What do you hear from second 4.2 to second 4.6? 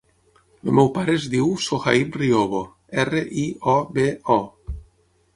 o.